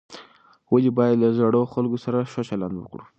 [0.71, 3.03] ولې باید له زړو خلکو سره ښه چلند وکړو؟